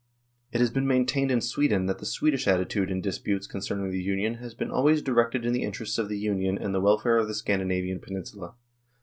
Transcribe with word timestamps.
It 0.51 0.61
has 0.61 0.71
been 0.71 0.87
maintained 0.87 1.29
in 1.29 1.41
Sweden 1.41 1.85
that 1.85 1.99
the 1.99 2.07
Swedish 2.07 2.47
attitude 2.47 2.89
in 2.89 3.01
disputes 3.01 3.45
concerning 3.45 3.91
the 3.91 4.01
Union 4.01 4.39
has 4.41 4.55
been 4.55 4.71
always 4.71 5.03
directed 5.03 5.45
in 5.45 5.53
the 5.53 5.61
interests 5.61 5.99
of 5.99 6.09
the 6.09 6.17
Union 6.17 6.57
and 6.57 6.73
the 6.73 6.81
welfare 6.81 7.19
of 7.19 7.27
the 7.27 7.35
Scandinavian 7.35 7.99
Peninsula. 7.99 8.55